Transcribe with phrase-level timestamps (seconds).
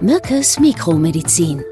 [0.00, 1.62] Mückes Mikromedizin.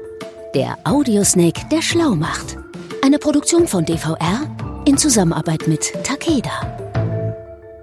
[0.53, 2.57] Der Audiosnake, der schlau macht.
[3.03, 6.51] Eine Produktion von DVR in Zusammenarbeit mit Takeda.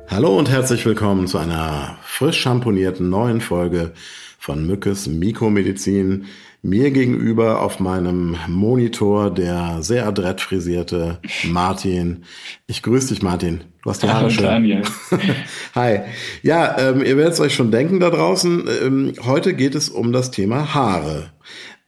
[0.08, 3.92] Hallo und herzlich willkommen zu einer frisch champonierten neuen Folge
[4.38, 6.26] von Mückes Mikromedizin.
[6.64, 11.18] Mir gegenüber auf meinem Monitor der sehr adrett frisierte
[11.50, 12.22] Martin.
[12.68, 13.64] Ich grüße dich, Martin.
[13.82, 14.44] Du hast die Haare schön.
[14.44, 14.82] Daniel.
[15.74, 16.02] Hi.
[16.44, 18.68] Ja, ähm, ihr werdet es euch schon denken da draußen.
[18.80, 21.32] Ähm, heute geht es um das Thema Haare.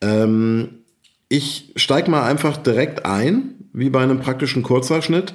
[0.00, 0.80] Ähm,
[1.28, 5.34] ich steige mal einfach direkt ein, wie bei einem praktischen Kurzhaarschnitt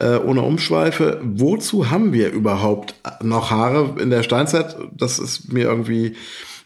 [0.00, 1.20] äh, ohne Umschweife.
[1.22, 4.74] Wozu haben wir überhaupt noch Haare in der Steinzeit?
[4.96, 6.16] Das ist mir irgendwie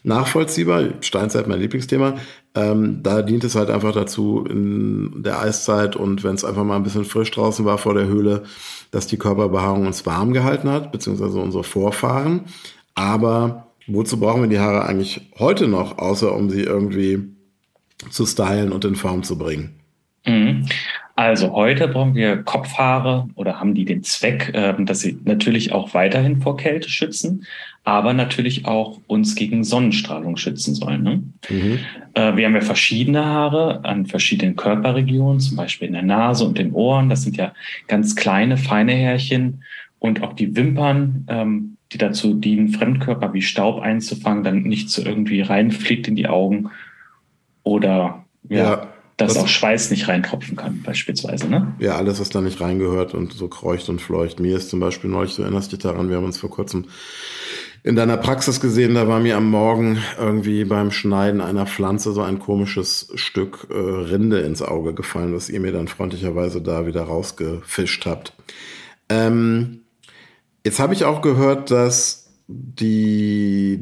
[0.05, 0.89] nachvollziehbar.
[1.01, 2.15] Steinzeit mein Lieblingsthema.
[2.53, 6.77] Ähm, da dient es halt einfach dazu in der Eiszeit und wenn es einfach mal
[6.77, 8.43] ein bisschen frisch draußen war vor der Höhle,
[8.91, 12.41] dass die Körperbehaarung uns warm gehalten hat, beziehungsweise unsere Vorfahren.
[12.93, 17.23] Aber wozu brauchen wir die Haare eigentlich heute noch, außer um sie irgendwie
[18.09, 19.79] zu stylen und in Form zu bringen?
[20.25, 20.65] Mhm.
[21.17, 25.93] Also heute brauchen wir Kopfhaare oder haben die den Zweck, ähm, dass sie natürlich auch
[25.93, 27.45] weiterhin vor Kälte schützen,
[27.85, 31.03] aber natürlich auch uns gegen Sonnenstrahlung schützen sollen.
[31.03, 31.23] Ne?
[31.49, 31.79] Mhm.
[32.15, 36.57] Äh, wir haben ja verschiedene Haare an verschiedenen Körperregionen, zum Beispiel in der Nase und
[36.57, 37.07] den Ohren.
[37.07, 37.53] Das sind ja
[37.87, 39.63] ganz kleine, feine Härchen
[39.99, 45.01] und auch die Wimpern, ähm, die dazu dienen, Fremdkörper wie Staub einzufangen, dann nicht so
[45.01, 46.71] irgendwie reinfliegt in die Augen
[47.63, 51.47] oder ja, ja dass auch Schweiß nicht reintropfen kann, beispielsweise.
[51.47, 51.73] Ne?
[51.79, 54.39] Ja, alles, was da nicht reingehört und so kreucht und fleucht.
[54.39, 56.85] Mir ist zum Beispiel neulich, du erinnerst dich daran, wir haben uns vor kurzem
[57.83, 62.23] in deiner Praxis gesehen, da war mir am Morgen irgendwie beim Schneiden einer Pflanze so
[62.23, 67.03] ein komisches Stück äh, Rinde ins Auge gefallen, was ihr mir dann freundlicherweise da wieder
[67.03, 68.33] rausgefischt habt.
[69.07, 69.81] Ähm,
[70.65, 73.79] jetzt habe ich auch gehört, dass die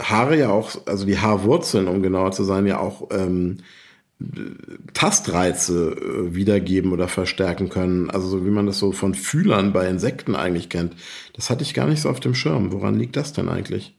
[0.00, 3.58] Haare ja auch, also die Haarwurzeln, um genauer zu sein, ja auch ähm,
[4.94, 8.10] Tastreize äh, wiedergeben oder verstärken können.
[8.10, 10.94] Also so wie man das so von Fühlern bei Insekten eigentlich kennt.
[11.34, 12.72] Das hatte ich gar nicht so auf dem Schirm.
[12.72, 13.94] Woran liegt das denn eigentlich?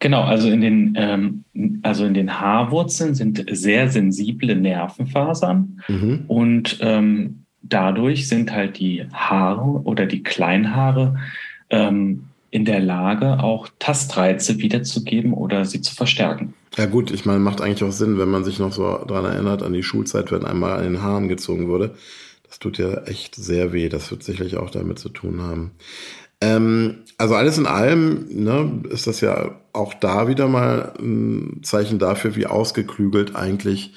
[0.00, 6.24] Genau, also in den, ähm, also in den Haarwurzeln sind sehr sensible Nervenfasern mhm.
[6.26, 11.16] und ähm, dadurch sind halt die Haare oder die Kleinhaare
[11.70, 16.54] ähm, in der Lage, auch Tastreize wiederzugeben oder sie zu verstärken.
[16.76, 19.64] Ja gut, ich meine, macht eigentlich auch Sinn, wenn man sich noch so daran erinnert,
[19.64, 21.96] an die Schulzeit, wenn einmal an den Haaren gezogen wurde.
[22.46, 23.88] Das tut ja echt sehr weh.
[23.88, 25.72] Das wird sicherlich auch damit zu tun haben.
[26.40, 31.98] Ähm, also alles in allem ne, ist das ja auch da wieder mal ein Zeichen
[31.98, 33.94] dafür, wie ausgeklügelt eigentlich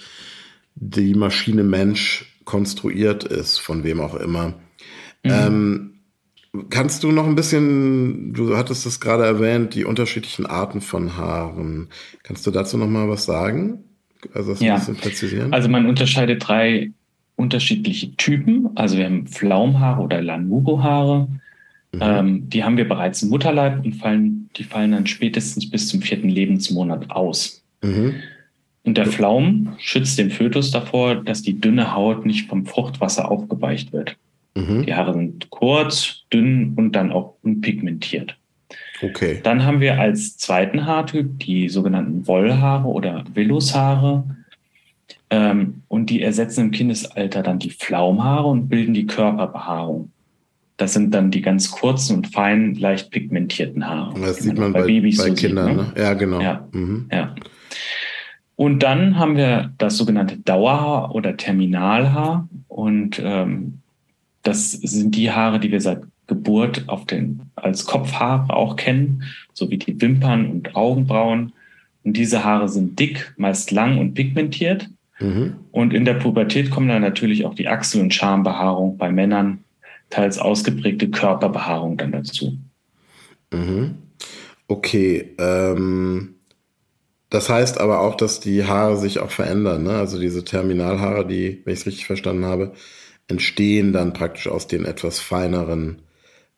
[0.73, 4.55] die Maschine Mensch konstruiert ist, von wem auch immer.
[5.23, 5.31] Mhm.
[5.31, 5.96] Ähm,
[6.69, 11.89] Kannst du noch ein bisschen, du hattest es gerade erwähnt, die unterschiedlichen Arten von Haaren.
[12.23, 13.83] Kannst du dazu noch mal was sagen?
[14.33, 14.73] Also das ja.
[14.73, 15.53] ein bisschen präzisieren?
[15.53, 16.91] Also man unterscheidet drei
[17.35, 18.69] unterschiedliche Typen.
[18.75, 21.27] Also wir haben Pflaumhaare oder Lanugo-Haare.
[21.93, 21.99] Mhm.
[22.01, 26.01] Ähm, die haben wir bereits im Mutterleib und fallen, die fallen dann spätestens bis zum
[26.01, 27.63] vierten Lebensmonat aus.
[27.83, 28.15] Mhm.
[28.83, 33.93] Und der Pflaum schützt den Fötus davor, dass die dünne Haut nicht vom Fruchtwasser aufgeweicht
[33.93, 34.17] wird.
[34.57, 34.85] Mhm.
[34.85, 38.37] Die Haare sind kurz, dünn und dann auch unpigmentiert.
[39.01, 39.39] Okay.
[39.43, 44.23] Dann haben wir als zweiten Haartyp die sogenannten Wollhaare oder Villushaare.
[45.29, 50.11] Ähm, und die ersetzen im Kindesalter dann die Pflaumhaare und bilden die Körperbehaarung.
[50.77, 54.19] Das sind dann die ganz kurzen und feinen, leicht pigmentierten Haare.
[54.21, 55.83] Das sieht man bei, bei Babys bei so Kindern, sieht, ne?
[55.83, 56.01] ne?
[56.01, 56.39] Ja, genau.
[56.39, 57.09] Ja, mhm.
[57.11, 57.35] ja.
[58.55, 62.47] Und dann haben wir das sogenannte Dauerhaar oder Terminalhaar.
[62.67, 63.79] Und ähm,
[64.47, 69.69] das sind die Haare, die wir seit Geburt auf den, als Kopfhaare auch kennen, so
[69.69, 71.51] wie die Wimpern und Augenbrauen.
[72.03, 74.89] Und diese Haare sind dick, meist lang und pigmentiert.
[75.19, 75.55] Mhm.
[75.71, 79.63] Und in der Pubertät kommen dann natürlich auch die Achsel- und Schambehaarung bei Männern,
[80.09, 82.57] teils ausgeprägte Körperbehaarung dann dazu.
[83.51, 83.95] Mhm.
[84.69, 86.35] Okay, ähm,
[87.29, 89.83] das heißt aber auch, dass die Haare sich auch verändern.
[89.83, 89.91] Ne?
[89.91, 92.73] Also diese Terminalhaare, die, wenn ich es richtig verstanden habe,
[93.27, 96.01] entstehen dann praktisch aus den etwas feineren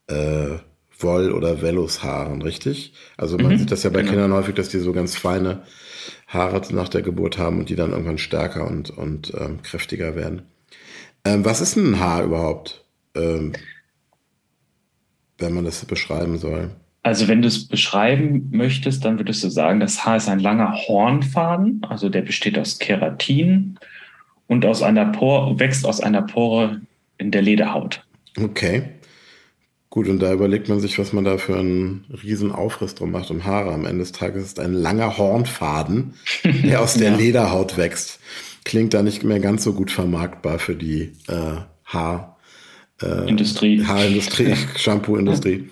[0.08, 0.58] äh,
[1.00, 2.94] Woll- oder Vellushaaren, richtig?
[3.18, 4.12] Also man mhm, sieht das ja bei genau.
[4.12, 5.64] Kindern häufig, dass die so ganz feine
[6.28, 10.44] Haare nach der Geburt haben und die dann irgendwann stärker und, und ähm, kräftiger werden.
[11.26, 12.84] Ähm, was ist ein Haar überhaupt,
[13.16, 13.54] ähm,
[15.38, 16.72] wenn man das beschreiben soll?
[17.02, 20.74] Also wenn du es beschreiben möchtest, dann würdest du sagen, das Haar ist ein langer
[20.74, 23.80] Hornfaden, also der besteht aus Keratin
[24.50, 26.82] und aus einer Pore, wächst aus einer Pore
[27.18, 28.04] in der Lederhaut.
[28.38, 28.84] Okay.
[29.92, 33.32] Gut, und da überlegt man sich, was man da für einen riesen Aufriss drum macht
[33.32, 33.72] um Haare.
[33.72, 37.18] Am Ende des Tages ist ein langer Hornfaden, der aus der ja.
[37.18, 38.20] Lederhaut wächst.
[38.66, 42.38] Klingt da nicht mehr ganz so gut vermarktbar für die äh, Haar,
[43.02, 43.84] äh, Industrie.
[43.84, 45.70] Haarindustrie, Shampoo-Industrie.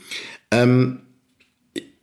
[0.51, 0.99] Ähm,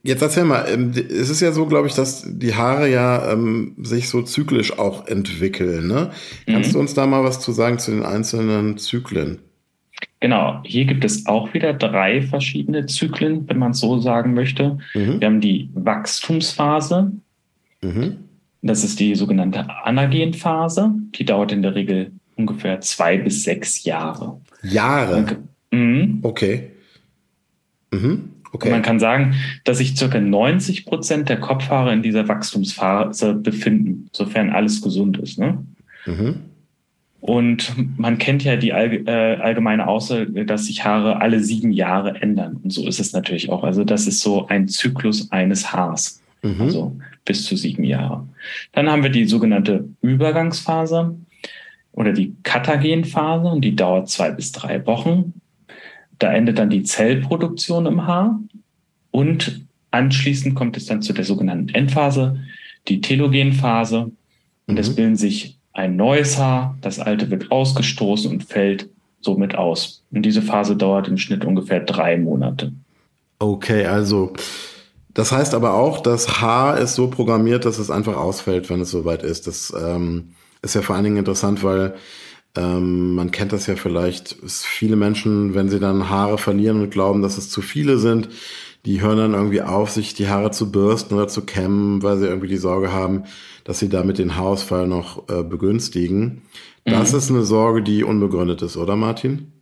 [0.04, 3.74] jetzt erzähl mal, ähm, es ist ja so, glaube ich, dass die Haare ja ähm,
[3.82, 5.88] sich so zyklisch auch entwickeln.
[5.88, 6.10] Ne?
[6.46, 6.74] Kannst mhm.
[6.74, 9.40] du uns da mal was zu sagen zu den einzelnen Zyklen?
[10.20, 14.78] Genau, hier gibt es auch wieder drei verschiedene Zyklen, wenn man es so sagen möchte.
[14.94, 15.20] Mhm.
[15.20, 17.12] Wir haben die Wachstumsphase.
[17.82, 18.16] Mhm.
[18.62, 20.92] Das ist die sogenannte Anagenphase.
[21.14, 24.40] Die dauert in der Regel ungefähr zwei bis sechs Jahre.
[24.62, 25.38] Jahre?
[25.70, 26.20] Mhm.
[26.22, 26.70] Okay.
[27.90, 28.30] Mhm.
[28.54, 28.68] Okay.
[28.68, 29.34] Und man kann sagen,
[29.64, 35.40] dass sich circa 90 Prozent der Kopfhaare in dieser Wachstumsphase befinden, sofern alles gesund ist.
[35.40, 35.58] Ne?
[36.06, 36.36] Mhm.
[37.20, 42.60] Und man kennt ja die äh, allgemeine Aussage, dass sich Haare alle sieben Jahre ändern.
[42.62, 43.64] Und so ist es natürlich auch.
[43.64, 46.22] Also das ist so ein Zyklus eines Haars.
[46.42, 46.60] Mhm.
[46.60, 48.28] Also bis zu sieben Jahre.
[48.70, 51.16] Dann haben wir die sogenannte Übergangsphase
[51.90, 55.32] oder die Katagenphase und die dauert zwei bis drei Wochen.
[56.18, 58.40] Da endet dann die Zellproduktion im Haar
[59.10, 62.40] und anschließend kommt es dann zu der sogenannten Endphase,
[62.88, 64.10] die Telogenphase.
[64.66, 64.78] Und mhm.
[64.78, 68.88] es bilden sich ein neues Haar, das alte wird ausgestoßen und fällt
[69.20, 70.02] somit aus.
[70.12, 72.72] Und diese Phase dauert im Schnitt ungefähr drei Monate.
[73.38, 74.32] Okay, also
[75.12, 78.90] das heißt aber auch, das Haar ist so programmiert, dass es einfach ausfällt, wenn es
[78.90, 79.46] soweit ist.
[79.46, 81.94] Das ähm, ist ja vor allen Dingen interessant, weil
[82.56, 87.22] ähm, man kennt das ja vielleicht, viele Menschen, wenn sie dann Haare verlieren und glauben,
[87.22, 88.28] dass es zu viele sind,
[88.84, 92.26] die hören dann irgendwie auf, sich die Haare zu bürsten oder zu kämmen, weil sie
[92.26, 93.24] irgendwie die Sorge haben,
[93.64, 96.42] dass sie damit den Haarausfall noch äh, begünstigen.
[96.84, 97.18] Das mhm.
[97.18, 99.53] ist eine Sorge, die unbegründet ist, oder Martin?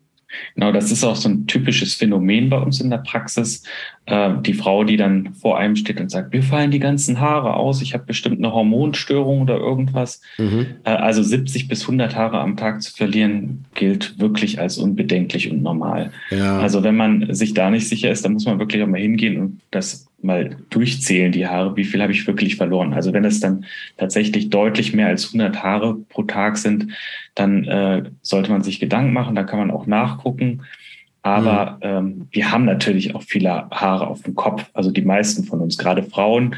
[0.54, 3.62] Genau, das ist auch so ein typisches Phänomen bei uns in der Praxis.
[4.06, 7.54] Äh, die Frau, die dann vor einem steht und sagt, mir fallen die ganzen Haare
[7.54, 10.20] aus, ich habe bestimmt eine Hormonstörung oder irgendwas.
[10.38, 10.66] Mhm.
[10.84, 15.62] Äh, also 70 bis 100 Haare am Tag zu verlieren, gilt wirklich als unbedenklich und
[15.62, 16.10] normal.
[16.30, 16.58] Ja.
[16.58, 19.38] Also wenn man sich da nicht sicher ist, dann muss man wirklich auch mal hingehen
[19.38, 22.94] und das mal durchzählen, die Haare, wie viel habe ich wirklich verloren.
[22.94, 23.64] Also wenn es dann
[23.96, 26.92] tatsächlich deutlich mehr als 100 Haare pro Tag sind,
[27.34, 30.62] dann äh, sollte man sich Gedanken machen, da kann man auch nachgucken.
[31.22, 31.78] Aber mhm.
[31.82, 34.64] ähm, wir haben natürlich auch viele Haare auf dem Kopf.
[34.74, 36.56] Also die meisten von uns, gerade Frauen,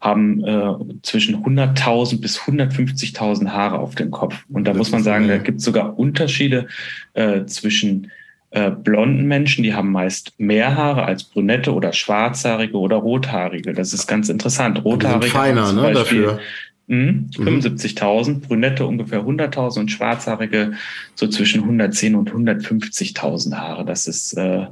[0.00, 4.44] haben äh, zwischen 100.000 bis 150.000 Haare auf dem Kopf.
[4.48, 6.68] Und da das muss man sagen, da gibt es sogar Unterschiede
[7.12, 8.10] äh, zwischen
[8.50, 13.72] äh, blonden Menschen, die haben meist mehr Haare als brünette oder schwarzhaarige oder rothaarige.
[13.72, 14.84] Das ist ganz interessant.
[14.84, 16.40] Rothaarige feiner, ne, Beispiel, dafür.
[16.88, 18.40] 75.000, mhm.
[18.40, 20.72] Brünette ungefähr 100.000 und Schwarzhaarige
[21.14, 23.84] so zwischen 110 und 150.000 Haare.
[23.84, 24.66] Das ist äh,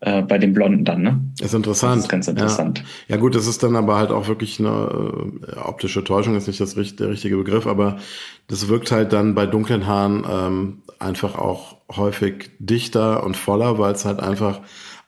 [0.00, 1.20] äh, bei den Blonden dann, ne?
[1.40, 1.96] Ist interessant.
[1.96, 2.84] Das ist ganz interessant.
[3.08, 3.14] Ja.
[3.14, 3.20] ja.
[3.20, 6.74] gut, das ist dann aber halt auch wirklich eine äh, optische Täuschung, ist nicht das,
[6.74, 7.96] der richtige Begriff, aber
[8.48, 13.92] das wirkt halt dann bei dunklen Haaren ähm, einfach auch häufig dichter und voller, weil
[13.92, 14.60] es halt einfach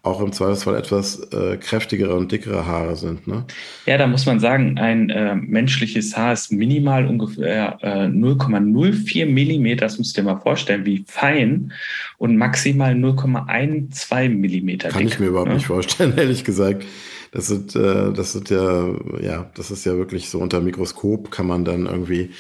[0.03, 3.27] auch im Zweifelsfall etwas äh, kräftigere und dickere Haare sind.
[3.27, 3.45] Ne?
[3.87, 9.87] Ja, da muss man sagen, ein äh, menschliches Haar ist minimal ungefähr äh, 0,04 Millimeter.
[9.87, 11.73] Das musst du dir mal vorstellen, wie fein
[12.17, 14.89] und maximal 0,12 Millimeter.
[14.91, 15.57] Kann dick, ich mir überhaupt ne?
[15.57, 16.85] nicht vorstellen, ehrlich gesagt.
[17.31, 18.89] Das sind, äh, das sind ja,
[19.21, 22.31] ja, das ist ja wirklich so unter Mikroskop kann man dann irgendwie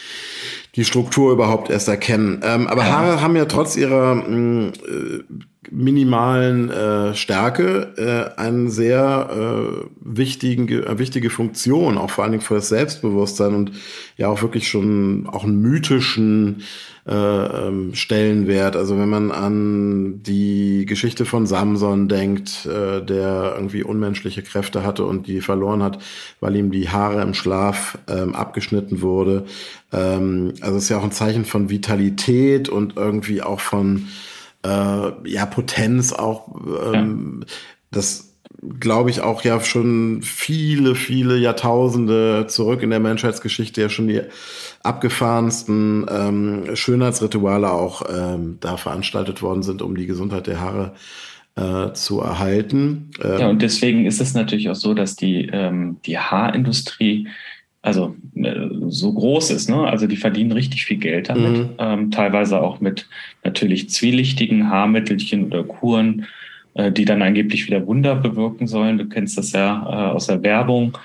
[0.76, 2.40] die Struktur überhaupt erst erkennen.
[2.42, 2.90] Ähm, aber ja.
[2.90, 5.24] Haare haben ja trotz ihrer mh, mm, äh,
[5.70, 7.92] minimalen äh, Stärke
[8.36, 13.54] äh, eine sehr äh, wichtigen, äh, wichtige Funktion, auch vor allen Dingen für das Selbstbewusstsein
[13.54, 13.72] und
[14.16, 16.62] ja auch wirklich schon auch einen mythischen
[17.08, 18.76] äh, ähm, Stellenwert.
[18.76, 25.04] Also wenn man an die Geschichte von Samson denkt, äh, der irgendwie unmenschliche Kräfte hatte
[25.06, 25.98] und die verloren hat,
[26.40, 29.46] weil ihm die Haare im Schlaf ähm, abgeschnitten wurde.
[29.92, 34.08] Ähm, also es ist ja auch ein Zeichen von Vitalität und irgendwie auch von
[34.68, 36.54] äh, ja, Potenz auch,
[36.92, 37.54] ähm, ja.
[37.90, 38.28] das
[38.80, 44.22] glaube ich auch ja schon viele, viele Jahrtausende zurück in der Menschheitsgeschichte ja schon die
[44.82, 50.92] abgefahrensten ähm, Schönheitsrituale auch ähm, da veranstaltet worden sind, um die Gesundheit der Haare
[51.56, 53.10] äh, zu erhalten.
[53.22, 57.28] Ähm, ja, und deswegen ist es natürlich auch so, dass die, ähm, die Haarindustrie
[57.88, 59.68] also äh, so groß ist.
[59.68, 59.78] Ne?
[59.86, 61.70] Also die verdienen richtig viel Geld damit, mhm.
[61.78, 63.08] ähm, teilweise auch mit
[63.44, 66.26] natürlich zwielichtigen Haarmittelchen oder Kuren,
[66.74, 68.98] äh, die dann angeblich wieder Wunder bewirken sollen.
[68.98, 70.98] Du kennst das ja äh, aus der Werbung.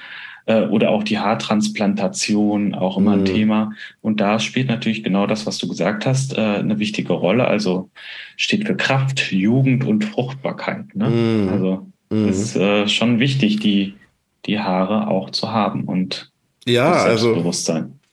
[0.46, 3.22] Äh, oder auch die Haartransplantation, auch immer mhm.
[3.22, 3.72] ein Thema.
[4.02, 7.48] Und da spielt natürlich genau das, was du gesagt hast, äh, eine wichtige Rolle.
[7.48, 7.90] Also
[8.36, 10.94] steht für Kraft, Jugend und Fruchtbarkeit.
[10.96, 11.10] Ne?
[11.10, 11.50] Mhm.
[11.50, 12.28] Also mhm.
[12.28, 13.94] ist äh, schon wichtig, die,
[14.46, 16.33] die Haare auch zu haben und
[16.66, 17.36] ja, also.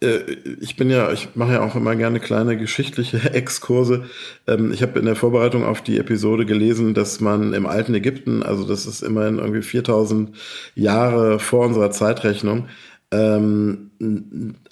[0.00, 4.04] Äh, ich bin ja, ich mache ja auch immer gerne kleine geschichtliche Exkurse.
[4.46, 8.42] Ähm, ich habe in der Vorbereitung auf die Episode gelesen, dass man im alten Ägypten,
[8.42, 10.36] also das ist immerhin irgendwie 4000
[10.74, 12.68] Jahre vor unserer Zeitrechnung,
[13.12, 13.90] ähm,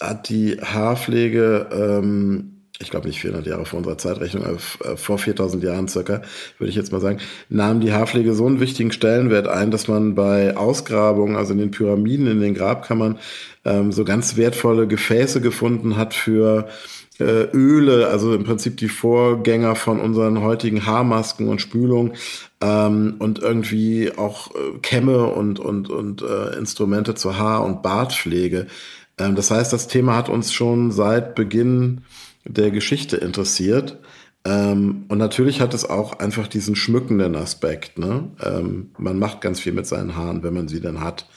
[0.01, 5.63] hat die Haarpflege ähm, ich glaube nicht 400 Jahre vor unserer Zeitrechnung, äh, vor 4000
[5.63, 6.21] Jahren circa,
[6.57, 7.19] würde ich jetzt mal sagen,
[7.49, 11.71] nahm die Haarpflege so einen wichtigen Stellenwert ein, dass man bei Ausgrabungen, also in den
[11.71, 13.19] Pyramiden, in den Grabkammern,
[13.65, 16.69] ähm, so ganz wertvolle Gefäße gefunden hat für
[17.19, 22.13] äh, Öle, also im Prinzip die Vorgänger von unseren heutigen Haarmasken und Spülung
[22.61, 28.67] ähm, und irgendwie auch äh, Kämme und, und, und äh, Instrumente zur Haar- und Bartpflege.
[29.17, 32.03] Ähm, das heißt, das Thema hat uns schon seit Beginn
[32.45, 33.99] der Geschichte interessiert.
[34.45, 37.99] Ähm, und natürlich hat es auch einfach diesen schmückenden Aspekt.
[37.99, 38.29] Ne?
[38.43, 41.27] Ähm, man macht ganz viel mit seinen Haaren, wenn man sie dann hat.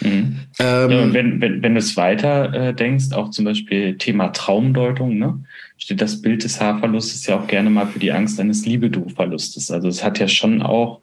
[0.00, 0.38] Mhm.
[0.60, 4.28] Ähm, ja, und wenn, wenn, wenn du es weiter äh, denkst, auch zum Beispiel Thema
[4.28, 5.42] Traumdeutung, ne?
[5.76, 9.70] steht das Bild des Haarverlustes ja auch gerne mal für die Angst eines Liebedu-Verlustes.
[9.70, 11.00] Also es hat ja schon auch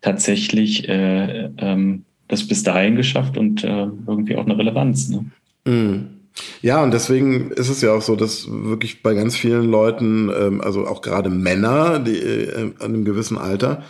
[0.00, 5.08] tatsächlich äh, ähm, das bis dahin geschafft und äh, irgendwie auch eine Relevanz.
[5.08, 5.24] Ne?
[5.66, 6.19] Mhm.
[6.62, 10.60] Ja, und deswegen ist es ja auch so, dass wirklich bei ganz vielen Leuten, ähm,
[10.60, 13.82] also auch gerade Männer, die äh, an einem gewissen Alter,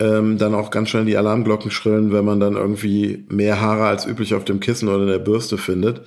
[0.00, 4.06] ähm, dann auch ganz schnell die Alarmglocken schrillen, wenn man dann irgendwie mehr Haare als
[4.06, 6.02] üblich auf dem Kissen oder in der Bürste findet.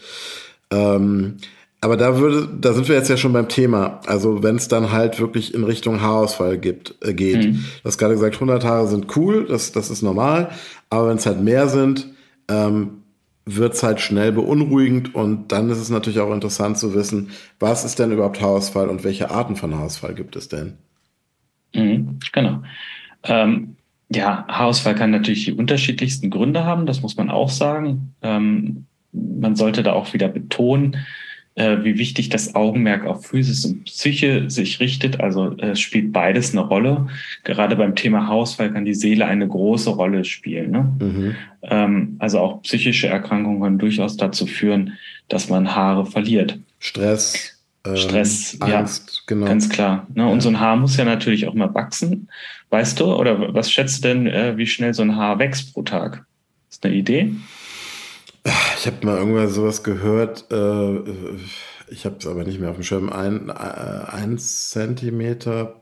[0.72, 1.38] Ähm,
[1.82, 4.00] aber da würde, da sind wir jetzt ja schon beim Thema.
[4.06, 7.44] Also wenn es dann halt wirklich in Richtung Haarausfall gibt, äh, geht.
[7.44, 7.54] Mhm.
[7.54, 10.52] Du hast gerade gesagt, 100 Haare sind cool, das, das ist normal.
[10.90, 12.08] Aber wenn es halt mehr sind,
[12.48, 13.01] ähm,
[13.46, 17.84] wird es halt schnell beunruhigend und dann ist es natürlich auch interessant zu wissen, was
[17.84, 20.78] ist denn überhaupt Haarausfall und welche Arten von Haarausfall gibt es denn?
[21.74, 22.62] Mhm, genau.
[23.24, 23.78] Ähm,
[24.10, 28.14] ja, Haarausfall kann natürlich die unterschiedlichsten Gründe haben, das muss man auch sagen.
[28.22, 30.98] Ähm, man sollte da auch wieder betonen,
[31.84, 35.20] wie wichtig das Augenmerk auf Physis und Psyche sich richtet.
[35.20, 37.08] Also es äh, spielt beides eine Rolle.
[37.44, 40.72] Gerade beim Thema Hausfall kann die Seele eine große Rolle spielen.
[40.72, 40.92] Ne?
[41.00, 41.36] Mhm.
[41.64, 46.58] Ähm, also auch psychische Erkrankungen können durchaus dazu führen, dass man Haare verliert.
[46.80, 47.58] Stress.
[47.86, 49.46] Ähm, Stress, Angst, ja, genau.
[49.48, 50.08] ganz klar.
[50.14, 50.26] Ne?
[50.28, 50.42] Und ja.
[50.42, 52.30] so ein Haar muss ja natürlich auch mal wachsen.
[52.70, 55.82] Weißt du, oder was schätzt du denn, äh, wie schnell so ein Haar wächst pro
[55.82, 56.26] Tag?
[56.70, 57.34] Ist eine Idee?
[58.44, 60.96] Ich habe mal irgendwann sowas gehört, äh,
[61.92, 65.82] ich habe es aber nicht mehr auf dem Schirm, ein, äh, ein Zentimeter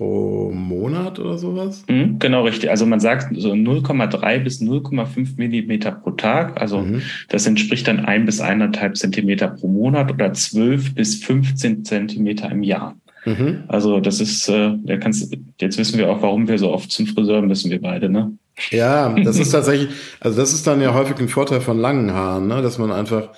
[0.00, 1.84] pro Monat oder sowas?
[1.86, 2.70] Mhm, genau, richtig.
[2.70, 6.58] Also man sagt so 0,3 bis 0,5 Millimeter pro Tag.
[6.58, 7.02] Also mhm.
[7.28, 12.62] das entspricht dann ein bis eineinhalb Zentimeter pro Monat oder 12 bis 15 Zentimeter im
[12.62, 12.96] Jahr.
[13.26, 13.64] Mhm.
[13.68, 17.06] Also das ist, äh, da kannst, jetzt wissen wir auch, warum wir so oft zum
[17.06, 18.32] Friseur müssen, wir beide, ne?
[18.70, 19.90] Ja, das ist tatsächlich,
[20.20, 22.62] also das ist dann ja häufig ein Vorteil von langen Haaren, ne?
[22.62, 23.28] dass man einfach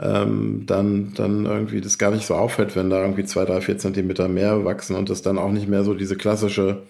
[0.00, 3.78] ähm, dann, dann irgendwie das gar nicht so auffällt, wenn da irgendwie zwei, drei, vier
[3.78, 6.82] Zentimeter mehr wachsen und das dann auch nicht mehr so diese klassische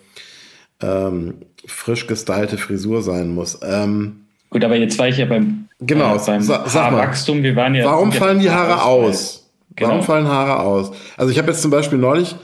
[0.80, 1.34] ähm,
[1.66, 3.58] frisch gestylte Frisur sein muss.
[3.62, 7.42] Ähm, Gut, aber jetzt war ich ja beim, genau, äh, beim Sa Haarwachstum.
[7.42, 7.84] Wir waren ja.
[7.84, 9.50] Warum fallen die Haare aus?
[9.76, 9.90] Genau.
[9.90, 10.92] Warum fallen Haare aus?
[11.16, 12.34] Also ich habe jetzt zum Beispiel neulich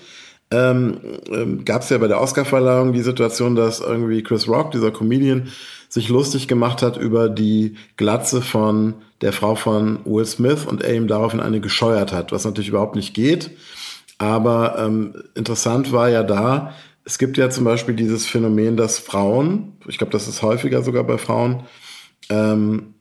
[0.54, 0.98] ähm,
[1.30, 5.48] ähm, gab es ja bei der Oscarverleihung die Situation, dass irgendwie Chris Rock, dieser Comedian,
[5.88, 10.94] sich lustig gemacht hat über die Glatze von der Frau von Will Smith und er
[10.94, 13.50] ihm daraufhin eine gescheuert hat, was natürlich überhaupt nicht geht.
[14.18, 16.72] Aber ähm, interessant war ja da,
[17.04, 21.04] es gibt ja zum Beispiel dieses Phänomen, dass Frauen, ich glaube, das ist häufiger sogar
[21.04, 21.64] bei Frauen,
[22.30, 22.94] ähm,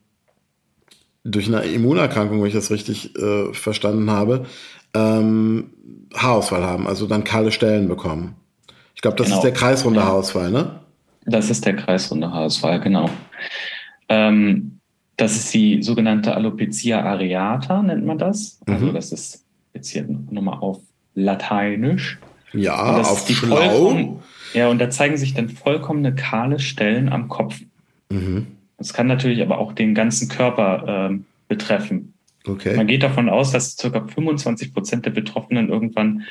[1.23, 4.45] durch eine Immunerkrankung, wenn ich das richtig äh, verstanden habe,
[4.93, 5.71] ähm,
[6.13, 8.35] Haarausfall haben, also dann kahle Stellen bekommen.
[8.95, 9.37] Ich glaube, das genau.
[9.37, 10.05] ist der kreisrunde ja.
[10.05, 10.79] Haarausfall, ne?
[11.25, 13.09] Das ist der kreisrunde Haarausfall, genau.
[14.09, 14.79] Ähm,
[15.17, 18.59] das ist die sogenannte Alopecia areata, nennt man das.
[18.65, 18.93] Also mhm.
[18.93, 20.79] das ist jetzt hier nochmal auf
[21.15, 22.19] Lateinisch.
[22.53, 24.21] Ja, auf die schlau.
[24.53, 27.59] Ja, und da zeigen sich dann vollkommene kahle Stellen am Kopf.
[28.09, 28.47] Mhm.
[28.77, 32.12] Das kann natürlich aber auch den ganzen Körper äh, betreffen.
[32.47, 32.75] Okay.
[32.75, 34.05] Man geht davon aus, dass ca.
[34.05, 36.23] 25 Prozent der Betroffenen irgendwann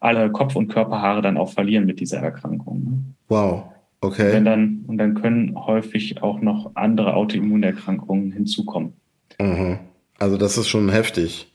[0.00, 2.84] alle Kopf- und Körperhaare dann auch verlieren mit dieser Erkrankung.
[2.84, 3.02] Ne?
[3.28, 3.64] Wow.
[4.00, 4.36] Okay.
[4.36, 8.92] Und dann, und dann können häufig auch noch andere Autoimmunerkrankungen hinzukommen.
[9.40, 9.78] Mhm.
[10.18, 11.52] Also das ist schon heftig.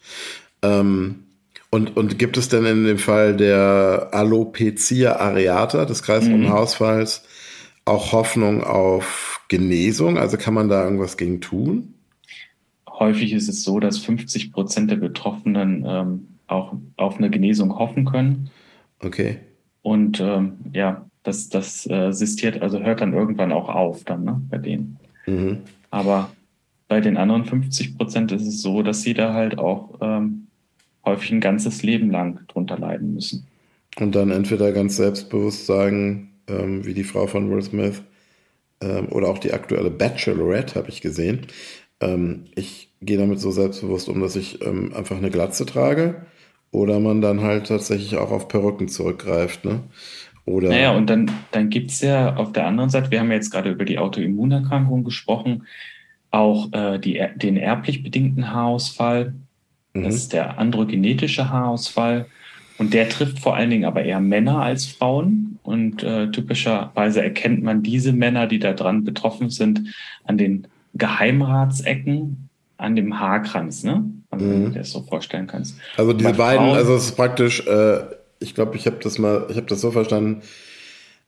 [0.61, 1.23] Ähm,
[1.69, 7.07] und, und gibt es denn in dem Fall der Alopecia areata, des kreisrunden mhm.
[7.85, 10.17] Auch Hoffnung auf Genesung?
[10.17, 11.92] Also kann man da irgendwas gegen tun?
[13.03, 18.05] Häufig ist es so, dass 50 Prozent der Betroffenen ähm, auch auf eine Genesung hoffen
[18.05, 18.49] können.
[18.99, 19.39] Okay.
[19.81, 24.41] Und ähm, ja, das, das äh, sistiert, also hört dann irgendwann auch auf dann ne,
[24.49, 24.97] bei denen.
[25.25, 25.57] Mhm.
[25.91, 26.31] Aber
[26.87, 30.47] bei den anderen 50 Prozent ist es so, dass sie da halt auch ähm,
[31.03, 33.45] häufig ein ganzes Leben lang drunter leiden müssen.
[33.99, 38.01] Und dann entweder ganz selbstbewusst sagen, ähm, wie die Frau von Will Smith
[38.79, 41.47] ähm, oder auch die aktuelle Bachelorette, habe ich gesehen.
[41.99, 46.25] Ähm, ich gehe damit so selbstbewusst um, dass ich ähm, einfach eine Glatze trage.
[46.71, 49.63] Oder man dann halt tatsächlich auch auf Perücken zurückgreift.
[49.63, 49.81] Ne?
[50.45, 53.35] Oder naja, und dann, dann gibt es ja auf der anderen Seite, wir haben ja
[53.35, 55.67] jetzt gerade über die Autoimmunerkrankung gesprochen,
[56.31, 59.35] auch äh, die, den erblich bedingten Haarausfall.
[59.93, 60.03] Mhm.
[60.03, 62.25] Das ist der androgenetische Haarausfall.
[62.79, 65.59] Und der trifft vor allen Dingen aber eher Männer als Frauen.
[65.63, 69.93] Und äh, typischerweise erkennt man diese Männer, die daran betroffen sind,
[70.25, 72.42] an den Geheimratsecken,
[72.83, 74.03] an dem Haarkranz, ne?
[74.29, 74.51] Also, mhm.
[74.51, 75.75] wenn du dir das so vorstellen kannst.
[75.97, 77.99] Also diese Bei beiden, Frauen, also es ist praktisch, äh,
[78.39, 80.41] ich glaube, ich habe das mal, ich habe das so verstanden,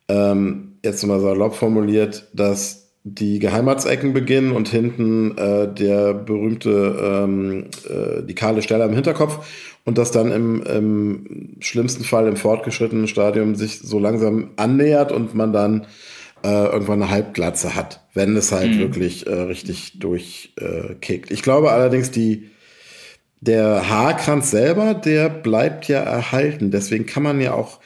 [0.08, 7.66] ähm, jetzt mal salopp formuliert, dass die Geheimratsecken beginnen und hinten äh, der berühmte, ähm,
[7.88, 9.46] äh, die kahle Stelle am Hinterkopf
[9.86, 15.36] und das dann im, im schlimmsten Fall im fortgeschrittenen Stadium sich so langsam annähert und
[15.36, 15.86] man dann
[16.46, 18.80] äh, irgendwann eine Halbglatze hat, wenn es halt mhm.
[18.80, 21.32] wirklich äh, richtig durchkickt.
[21.32, 22.52] Äh, ich glaube allerdings, die,
[23.42, 26.70] der Haarkranz selber, der bleibt ja erhalten.
[26.70, 27.80] Deswegen kann man ja auch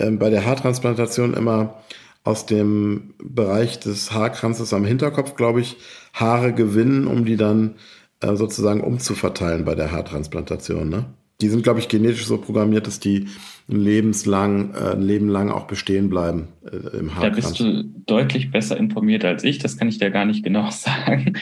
[0.00, 1.82] ähm, bei der Haartransplantation immer
[2.24, 5.76] aus dem Bereich des Haarkranzes am Hinterkopf, glaube ich,
[6.12, 7.76] Haare gewinnen, um die dann
[8.20, 10.88] äh, sozusagen umzuverteilen bei der Haartransplantation.
[10.88, 11.06] Ne?
[11.40, 13.26] Die sind, glaube ich, genetisch so programmiert, dass die
[13.68, 17.20] ein lebenslang, äh, ein Leben lang auch bestehen bleiben äh, im Haarkranz.
[17.20, 19.58] Da bist du deutlich besser informiert als ich.
[19.58, 21.34] Das kann ich dir gar nicht genau sagen.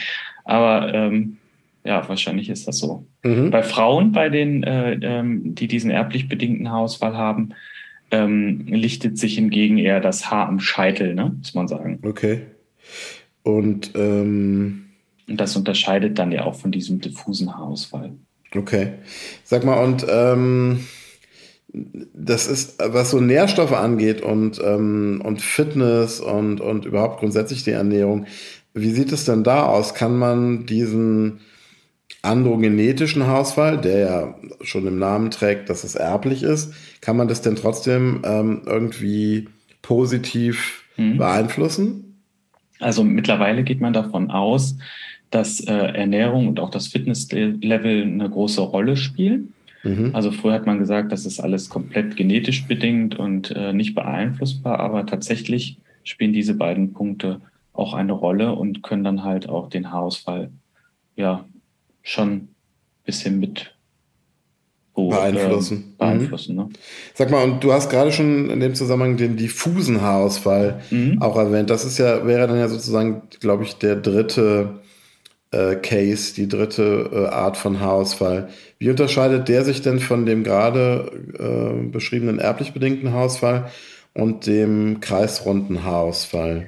[0.45, 1.39] Aber ähm,
[1.85, 3.07] ja, wahrscheinlich ist das so.
[3.23, 3.51] Mhm.
[3.51, 7.51] Bei Frauen, bei denen, äh, ähm, die diesen erblich bedingten Haarausfall haben,
[8.11, 11.35] ähm, lichtet sich hingegen eher das Haar am Scheitel, ne?
[11.39, 11.99] muss man sagen.
[12.03, 12.43] Okay.
[13.43, 14.87] Und ähm,
[15.27, 18.13] das unterscheidet dann ja auch von diesem diffusen Haarausfall.
[18.55, 18.95] Okay.
[19.45, 20.81] Sag mal, und ähm,
[21.73, 27.73] das ist, was so Nährstoffe angeht und, ähm, und Fitness und, und überhaupt grundsätzlich die
[27.73, 28.27] Ernährung,
[28.75, 29.95] wie sieht es denn da aus?
[29.95, 31.41] Kann man diesen
[32.23, 37.43] androgenetischen Haarausfall, der ja schon im Namen trägt, dass es erblich ist, kann man das
[37.43, 39.49] denn trotzdem ähm, irgendwie
[39.83, 41.19] positiv mhm.
[41.19, 42.23] beeinflussen?
[42.81, 44.77] Also mittlerweile geht man davon aus,
[45.31, 49.53] dass äh, Ernährung und auch das Fitnesslevel eine große Rolle spielen.
[49.83, 50.11] Mhm.
[50.15, 54.81] Also früher hat man gesagt, das ist alles komplett genetisch bedingt und äh, nicht beeinflussbar,
[54.81, 57.41] aber tatsächlich spielen diese beiden Punkte
[57.73, 60.51] auch eine Rolle und können dann halt auch den Haarausfall
[61.17, 61.45] ja
[62.03, 62.49] schon ein
[63.05, 63.75] bisschen mit
[64.95, 65.79] beeinflussen.
[65.79, 66.63] Äh, beeinflussen mhm.
[66.63, 66.69] ne?
[67.15, 71.23] Sag mal, und du hast gerade schon in dem Zusammenhang den diffusen Haarausfall mhm.
[71.23, 71.71] auch erwähnt.
[71.71, 74.81] Das ist ja, wäre dann ja sozusagen, glaube ich, der dritte
[75.51, 78.49] äh, Case, die dritte äh, Art von Haarausfall.
[78.79, 83.71] Wie unterscheidet der sich denn von dem gerade äh, beschriebenen erblich bedingten Haarausfall
[84.15, 86.67] und dem kreisrunden Haarausfall?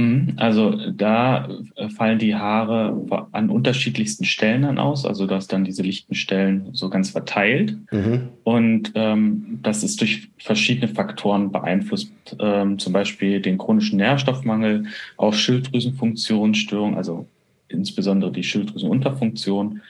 [0.00, 0.34] Mhm.
[0.36, 5.04] Also da äh, fallen die Haare an unterschiedlichsten Stellen dann aus.
[5.04, 7.76] Also du hast dann diese lichten Stellen so ganz verteilt.
[7.90, 8.28] Mhm.
[8.44, 12.12] Und ähm, das ist durch verschiedene Faktoren beeinflusst.
[12.38, 17.26] Ähm, zum Beispiel den chronischen Nährstoffmangel, auch Schilddrüsenfunktionsstörung, also
[17.70, 19.80] insbesondere die Schilddrüsenunterfunktion.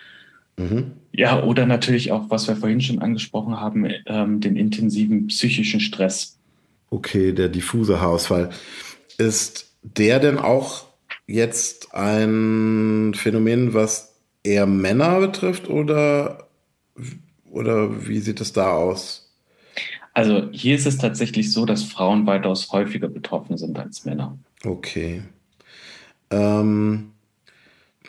[0.57, 0.93] Mhm.
[1.13, 6.39] Ja, oder natürlich auch, was wir vorhin schon angesprochen haben, ähm, den intensiven psychischen Stress.
[6.91, 8.51] Okay, der diffuse Haarausfall.
[9.19, 10.87] Ist der denn auch
[11.27, 16.49] jetzt ein Phänomen, was eher Männer betrifft oder,
[17.51, 19.31] oder wie sieht es da aus?
[20.13, 24.37] Also hier ist es tatsächlich so, dass Frauen weitaus häufiger betroffen sind als Männer.
[24.65, 25.23] Okay.
[26.31, 27.13] Ähm,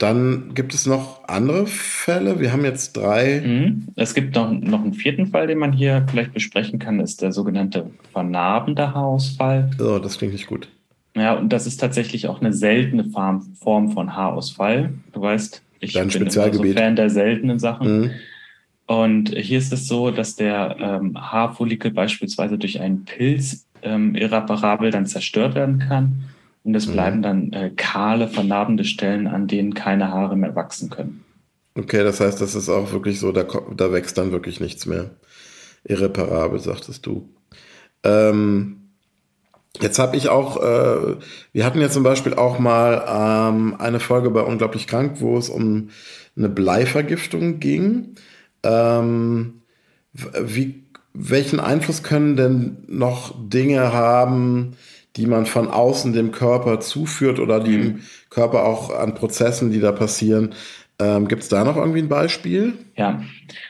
[0.02, 2.40] dann gibt es noch andere Fälle.
[2.40, 3.42] Wir haben jetzt drei.
[3.46, 3.88] Mhm.
[3.96, 7.22] Es gibt noch, noch einen vierten Fall, den man hier vielleicht besprechen kann, das ist
[7.22, 9.70] der sogenannte vernarbende Haarausfall.
[9.80, 10.68] Oh, das klingt nicht gut.
[11.16, 14.94] Ja, und das ist tatsächlich auch eine seltene Form von Haarausfall.
[15.12, 18.02] Du weißt, ich Dein bin immer so Fan der seltenen Sachen.
[18.02, 18.12] Mhm.
[18.88, 24.92] Und hier ist es so, dass der ähm, Haarfollikel beispielsweise durch einen Pilz ähm, irreparabel
[24.92, 26.24] dann zerstört werden kann.
[26.64, 26.92] Und es mhm.
[26.92, 31.24] bleiben dann äh, kahle, vernarbende Stellen, an denen keine Haare mehr wachsen können.
[31.76, 33.46] Okay, das heißt, das ist auch wirklich so, da,
[33.76, 35.12] da wächst dann wirklich nichts mehr.
[35.84, 37.30] Irreparabel, sagtest du.
[38.04, 38.82] Ähm,
[39.80, 41.16] Jetzt habe ich auch, äh,
[41.54, 45.50] wir hatten ja zum Beispiel auch mal ähm, eine Folge bei Unglaublich Krank, wo es
[45.50, 45.90] um
[46.36, 48.16] eine Bleivergiftung ging.
[48.64, 49.62] Ähm,
[50.14, 54.74] wie, welchen Einfluss können denn noch Dinge haben,
[55.18, 57.84] die man von außen dem Körper zuführt oder die mhm.
[57.84, 60.54] im Körper auch an Prozessen, die da passieren?
[61.00, 62.74] Ähm, gibt es da noch irgendwie ein Beispiel?
[62.96, 63.22] Ja,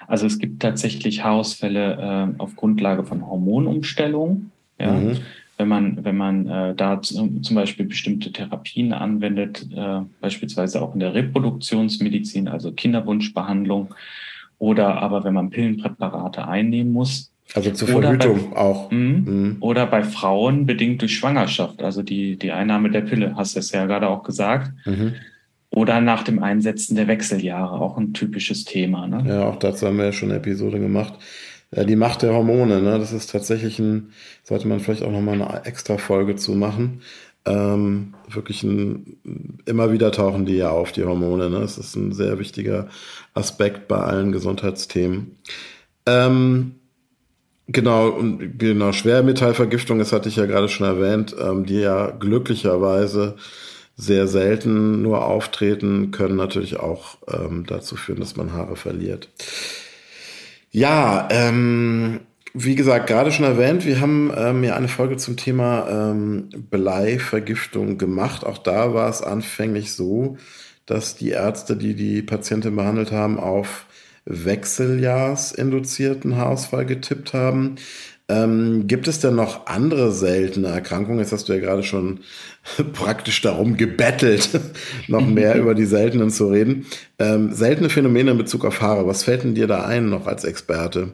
[0.07, 4.51] also es gibt tatsächlich Haarausfälle äh, auf Grundlage von Hormonumstellung.
[4.79, 4.91] Ja.
[4.91, 5.17] Mhm
[5.61, 10.99] wenn man, wenn man äh, da zum Beispiel bestimmte Therapien anwendet, äh, beispielsweise auch in
[10.99, 13.93] der Reproduktionsmedizin, also Kinderwunschbehandlung,
[14.57, 17.31] oder aber wenn man Pillenpräparate einnehmen muss.
[17.53, 18.91] Also zur Verhütung bei, auch.
[18.91, 19.57] Mh, mhm.
[19.59, 23.71] Oder bei Frauen bedingt durch Schwangerschaft, also die, die Einnahme der Pille, hast du es
[23.71, 24.71] ja gerade auch gesagt.
[24.85, 25.15] Mhm.
[25.69, 29.07] Oder nach dem Einsetzen der Wechseljahre, auch ein typisches Thema.
[29.07, 29.23] Ne?
[29.27, 31.13] Ja, auch dazu haben wir ja schon eine Episode gemacht.
[31.73, 32.99] Ja, die Macht der Hormone, ne?
[32.99, 34.11] das ist tatsächlich ein,
[34.43, 37.01] sollte man vielleicht auch nochmal eine extra Folge zu machen.
[37.45, 39.17] Ähm, wirklich ein,
[39.65, 41.49] immer wieder tauchen die ja auf, die Hormone.
[41.49, 41.59] Ne?
[41.59, 42.89] Das ist ein sehr wichtiger
[43.33, 45.37] Aspekt bei allen Gesundheitsthemen.
[46.05, 46.75] Ähm,
[47.71, 53.35] genau, und genau, Schwermetallvergiftung, das hatte ich ja gerade schon erwähnt, ähm, die ja glücklicherweise
[53.95, 59.29] sehr selten nur auftreten, können natürlich auch ähm, dazu führen, dass man Haare verliert.
[60.71, 62.21] Ja, ähm,
[62.53, 67.97] wie gesagt, gerade schon erwähnt, wir haben ähm, ja eine Folge zum Thema ähm, Bleivergiftung
[67.97, 68.45] gemacht.
[68.45, 70.37] Auch da war es anfänglich so,
[70.85, 73.85] dass die Ärzte, die die Patientin behandelt haben, auf
[74.25, 77.75] Wechseljahrsinduzierten Haarausfall getippt haben.
[78.29, 81.19] Ähm, gibt es denn noch andere seltene Erkrankungen?
[81.19, 82.21] Jetzt hast du ja gerade schon
[82.93, 84.49] praktisch darum gebettelt,
[85.07, 86.85] noch mehr über die seltenen zu reden.
[87.19, 90.45] Ähm, seltene Phänomene in Bezug auf Haare, was fällt denn dir da ein noch als
[90.45, 91.11] Experte?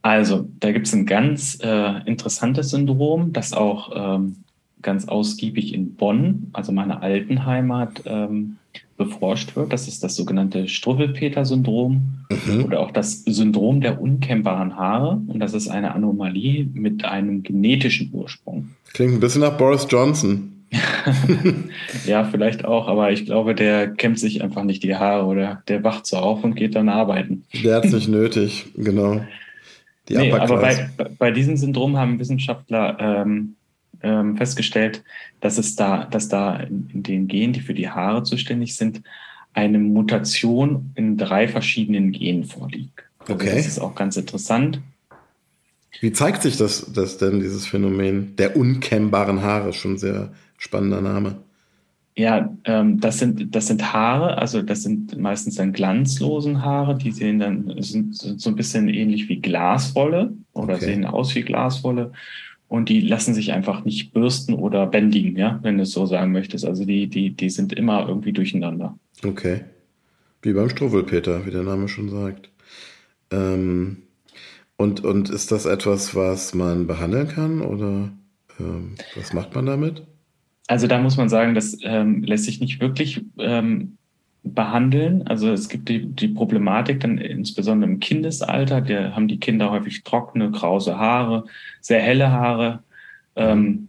[0.00, 4.36] Also, da gibt es ein ganz äh, interessantes Syndrom, das auch ähm,
[4.80, 8.58] ganz ausgiebig in Bonn, also meiner alten Heimat, ähm,
[8.96, 9.72] beforscht wird.
[9.72, 12.64] Das ist das sogenannte Struwwelpeter-Syndrom mhm.
[12.64, 15.20] oder auch das Syndrom der unkennbaren Haare.
[15.26, 18.70] Und das ist eine Anomalie mit einem genetischen Ursprung.
[18.92, 20.52] Klingt ein bisschen nach Boris Johnson.
[22.06, 25.84] ja, vielleicht auch, aber ich glaube, der kämmt sich einfach nicht die Haare oder der
[25.84, 27.44] wacht so auf und geht dann arbeiten.
[27.62, 29.20] Der hat es nicht nötig, genau.
[30.08, 33.56] Die nee, aber bei, bei diesem Syndrom haben Wissenschaftler ähm,
[34.06, 35.02] ähm, festgestellt,
[35.40, 39.02] dass es da, dass da in, den Genen, die für die Haare zuständig sind,
[39.52, 43.02] eine Mutation in drei verschiedenen Genen vorliegt.
[43.18, 43.56] Also okay.
[43.56, 44.80] Das ist auch ganz interessant.
[46.00, 49.72] Wie zeigt sich das, das denn, dieses Phänomen der unkennbaren Haare?
[49.72, 51.36] Schon ein sehr spannender Name.
[52.18, 57.12] Ja, ähm, das sind das sind Haare, also das sind meistens dann glanzlosen Haare, die
[57.12, 60.86] sehen dann sind, sind so ein bisschen ähnlich wie Glaswolle oder okay.
[60.86, 62.12] sehen aus wie Glaswolle
[62.68, 66.32] und die lassen sich einfach nicht bürsten oder bändigen, ja, wenn du es so sagen
[66.32, 66.64] möchtest.
[66.64, 68.98] Also die, die, die sind immer irgendwie durcheinander.
[69.24, 69.64] Okay.
[70.42, 72.50] Wie beim Struwwelpeter, wie der Name schon sagt.
[73.30, 73.98] Ähm,
[74.76, 78.12] und, und ist das etwas, was man behandeln kann oder
[78.60, 80.04] ähm, was macht man damit?
[80.66, 83.95] Also da muss man sagen, das ähm, lässt sich nicht wirklich ähm,
[84.54, 85.26] behandeln.
[85.26, 90.04] Also es gibt die, die Problematik dann insbesondere im Kindesalter, da haben die Kinder häufig
[90.04, 91.44] trockene, krause Haare,
[91.80, 92.80] sehr helle Haare.
[93.34, 93.88] Ähm,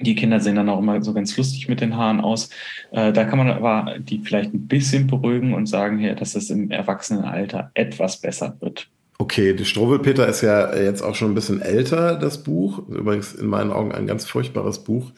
[0.00, 2.50] die Kinder sehen dann auch immer so ganz lustig mit den Haaren aus.
[2.90, 6.50] Äh, da kann man aber die vielleicht ein bisschen beruhigen und sagen, hier, dass es
[6.50, 8.88] im Erwachsenenalter etwas besser wird.
[9.18, 12.80] Okay, die Struwwelpeter ist ja jetzt auch schon ein bisschen älter, das Buch.
[12.88, 15.12] Übrigens in meinen Augen ein ganz furchtbares Buch.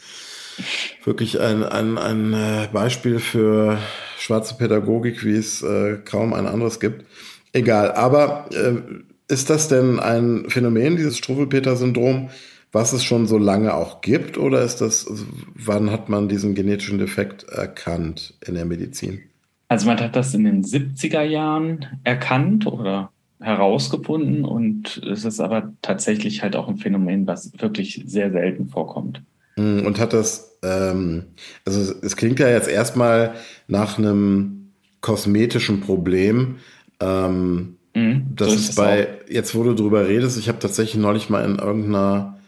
[1.05, 3.79] Wirklich ein, ein, ein äh, Beispiel für
[4.19, 7.05] schwarze Pädagogik, wie es äh, kaum ein anderes gibt.
[7.53, 12.31] Egal, aber äh, ist das denn ein Phänomen, dieses Struwwelpeter-Syndrom,
[12.73, 14.39] was es schon so lange auch gibt?
[14.39, 15.07] Oder ist das,
[15.55, 19.23] wann hat man diesen genetischen Defekt erkannt in der Medizin?
[19.69, 25.73] Also man hat das in den 70er Jahren erkannt oder herausgefunden und es ist aber
[25.83, 29.23] tatsächlich halt auch ein Phänomen, was wirklich sehr selten vorkommt.
[29.57, 31.25] Hm, und hat das, ähm,
[31.65, 33.35] also es klingt ja jetzt erstmal
[33.69, 36.57] nach einem kosmetischen Problem.
[37.01, 39.29] Ähm, mhm, das so ist, ist bei, auch.
[39.29, 42.39] jetzt wo du drüber redest, ich habe tatsächlich neulich mal in irgendeiner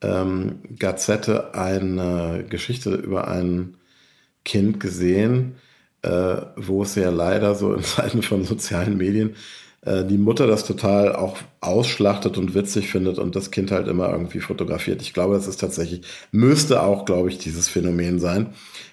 [0.00, 3.74] ähm, Gazette eine Geschichte über ein
[4.44, 5.56] Kind gesehen,
[6.02, 9.34] äh, wo es ja leider so in Zeiten von sozialen Medien
[9.82, 14.10] äh, die Mutter das total auch ausschlachtet und witzig findet und das Kind halt immer
[14.10, 15.02] irgendwie fotografiert.
[15.02, 18.48] Ich glaube, das ist tatsächlich, müsste auch, glaube ich, dieses Phänomen sein,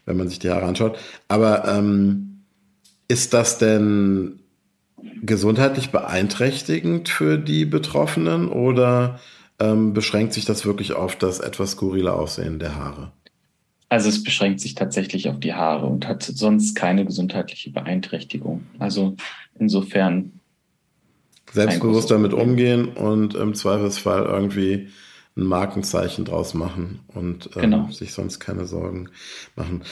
[0.06, 0.98] wenn man sich die Haare anschaut.
[1.28, 2.44] Aber ähm,
[3.08, 4.40] ist das denn
[5.22, 9.20] gesundheitlich beeinträchtigend für die Betroffenen oder
[9.60, 13.12] ähm, beschränkt sich das wirklich auf das etwas skurrile Aussehen der Haare?
[13.90, 18.64] Also es beschränkt sich tatsächlich auf die Haare und hat sonst keine gesundheitliche Beeinträchtigung.
[18.80, 19.16] Also
[19.58, 20.40] insofern.
[21.56, 24.90] Selbstbewusst damit umgehen und im Zweifelsfall irgendwie
[25.38, 27.92] ein Markenzeichen draus machen und ähm, genau.
[27.92, 29.10] sich sonst keine Sorgen
[29.56, 29.84] machen.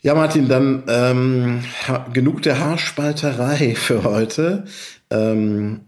[0.00, 1.64] Ja, Martin, dann ähm,
[2.12, 4.64] genug der Haarspalterei für heute.
[5.10, 5.80] Ähm,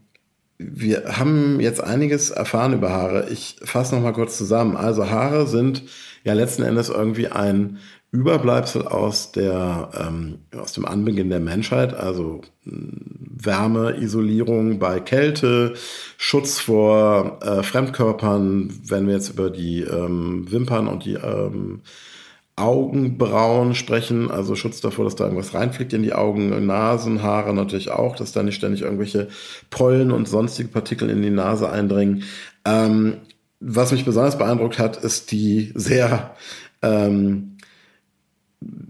[0.59, 3.29] wir haben jetzt einiges erfahren über Haare.
[3.31, 4.77] Ich fasse noch mal kurz zusammen.
[4.77, 5.83] Also Haare sind
[6.25, 7.79] ja letzten Endes irgendwie ein
[8.13, 15.75] Überbleibsel aus der ähm, aus dem Anbeginn der Menschheit, also Wärme, Isolierung bei Kälte,
[16.17, 21.83] Schutz vor äh, Fremdkörpern, wenn wir jetzt über die ähm, Wimpern und die ähm,
[22.57, 28.17] Augenbrauen sprechen, also Schutz davor, dass da irgendwas reinfliegt in die Augen, Nasenhaare natürlich auch,
[28.17, 29.29] dass da nicht ständig irgendwelche
[29.69, 32.23] Pollen und sonstige Partikel in die Nase eindringen.
[32.65, 33.19] Ähm,
[33.61, 36.35] was mich besonders beeindruckt hat, ist die sehr,
[36.81, 37.56] ähm,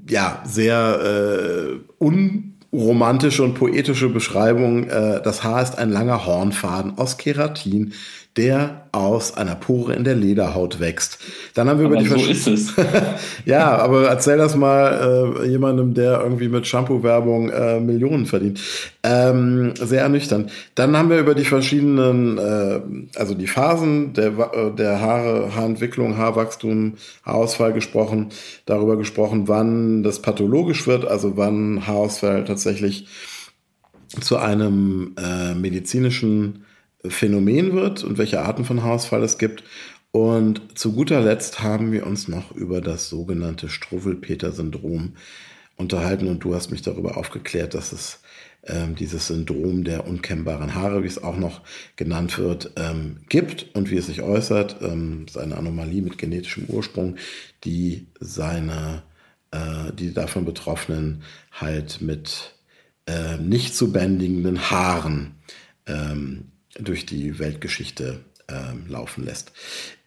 [0.08, 4.84] ja, sehr äh, unromantische und poetische Beschreibung.
[4.84, 7.92] Äh, das Haar ist ein langer Hornfaden aus Keratin,
[8.36, 11.18] der aus einer Pore in der Lederhaut wächst.
[11.54, 12.72] Dann haben wir aber über die so ist es.
[13.46, 18.60] ja, aber erzähl das mal äh, jemandem, der irgendwie mit Shampoo-Werbung äh, Millionen verdient.
[19.02, 20.50] Ähm, sehr ernüchternd.
[20.74, 22.80] Dann haben wir über die verschiedenen, äh,
[23.18, 26.94] also die Phasen der, äh, der Haare, Haarentwicklung, Haarwachstum,
[27.24, 28.28] Haarausfall gesprochen,
[28.66, 33.06] darüber gesprochen, wann das pathologisch wird, also wann Haarausfall tatsächlich
[34.20, 36.65] zu einem äh, medizinischen
[37.10, 39.64] Phänomen wird und welche Arten von Haarausfall es gibt.
[40.10, 45.16] Und zu guter Letzt haben wir uns noch über das sogenannte Struwwelpeter-Syndrom
[45.76, 48.20] unterhalten und du hast mich darüber aufgeklärt, dass es
[48.64, 51.62] ähm, dieses Syndrom der unkennbaren Haare, wie es auch noch
[51.96, 54.76] genannt wird, ähm, gibt und wie es sich äußert.
[54.80, 57.16] Ähm, seine Anomalie mit genetischem Ursprung,
[57.64, 59.02] die seine,
[59.50, 62.54] äh, die davon Betroffenen halt mit
[63.06, 65.36] äh, nicht zu bändigenden Haaren
[65.86, 69.52] ähm, durch die Weltgeschichte äh, laufen lässt.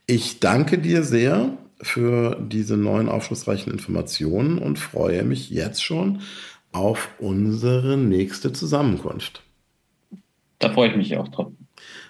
[0.05, 6.21] Ich danke dir sehr für diese neuen aufschlussreichen Informationen und freue mich jetzt schon
[6.71, 9.43] auf unsere nächste Zusammenkunft.
[10.60, 11.51] Da freue ich mich auch drauf.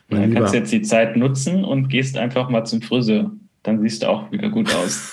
[0.10, 3.32] Mein dann kannst du jetzt die Zeit nutzen und gehst einfach mal zum Friseur.
[3.62, 5.12] Dann siehst du auch wieder gut aus.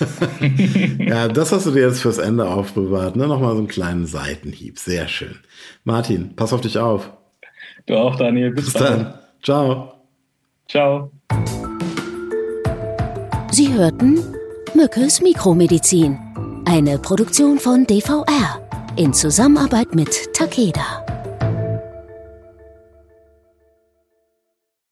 [0.99, 3.17] ja, das hast du dir jetzt fürs Ende aufbewahrt.
[3.17, 3.27] Ne?
[3.27, 4.79] Nochmal so einen kleinen Seitenhieb.
[4.79, 5.37] Sehr schön.
[5.85, 7.13] Martin, pass auf dich auf.
[7.87, 8.53] Du auch, Daniel.
[8.53, 9.15] Bis, Bis dann.
[9.47, 9.93] Ciao.
[10.69, 11.13] Ciao.
[13.53, 14.19] Sie hörten
[14.75, 16.19] Mückes Mikromedizin,
[16.65, 18.61] eine Produktion von DVR
[18.97, 21.06] in Zusammenarbeit mit Takeda.